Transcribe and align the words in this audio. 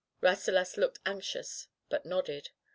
Rasselas 0.19 0.77
looked 0.77 0.97
anxious, 1.05 1.67
but 1.87 2.07
nodded. 2.07 2.49